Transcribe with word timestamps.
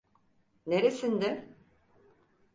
Neresinde? 0.65 1.53